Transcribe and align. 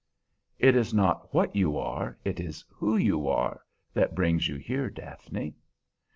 "It 0.57 0.75
is 0.75 0.95
not 0.95 1.31
what 1.31 1.55
you 1.55 1.77
are, 1.77 2.17
it 2.25 2.39
is 2.39 2.65
who 2.71 2.97
you 2.97 3.27
are, 3.27 3.61
that 3.93 4.15
brings 4.15 4.47
you 4.47 4.55
here, 4.55 4.89
Daphne." 4.89 5.53